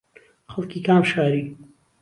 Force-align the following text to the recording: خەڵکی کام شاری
خەڵکی 0.51 0.79
کام 0.87 1.03
شاری 1.11 1.43